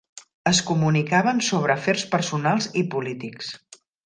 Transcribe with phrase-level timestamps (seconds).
[0.51, 3.53] Es comunicaven sobre afers personals i polítics.